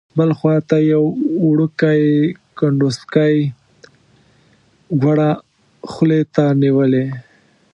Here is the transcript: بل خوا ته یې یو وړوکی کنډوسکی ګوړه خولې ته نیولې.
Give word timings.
بل 0.17 0.29
خوا 0.37 0.55
ته 0.69 0.77
یې 0.81 0.87
یو 0.93 1.03
وړوکی 1.47 2.01
کنډوسکی 2.57 3.35
ګوړه 5.01 5.29
خولې 5.91 6.21
ته 6.35 6.45
نیولې. 6.61 7.05